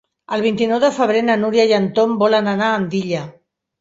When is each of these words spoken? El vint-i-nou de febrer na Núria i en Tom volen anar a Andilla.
El 0.35 0.43
vint-i-nou 0.45 0.79
de 0.83 0.89
febrer 0.95 1.21
na 1.27 1.35
Núria 1.43 1.67
i 1.73 1.77
en 1.81 1.85
Tom 1.99 2.17
volen 2.25 2.51
anar 2.55 2.71
a 2.71 2.81
Andilla. 2.83 3.23